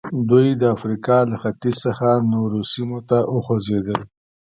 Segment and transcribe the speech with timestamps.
[0.29, 3.99] دوی د افریقا له ختیځ څخه نورو سیمو ته وخوځېدل.